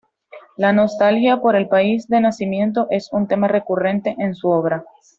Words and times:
La 0.57 0.73
nostalgia 0.73 1.39
por 1.41 1.55
el 1.55 1.67
país 1.67 2.07
de 2.07 2.21
nacimiento 2.21 2.87
es 2.89 3.09
un 3.13 3.27
tema 3.27 3.47
recurrente 3.47 4.15
en 4.17 4.33
su 4.33 4.49
obra. 4.49 4.83